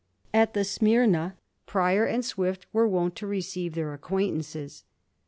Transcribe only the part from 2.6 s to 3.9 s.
were wont to receive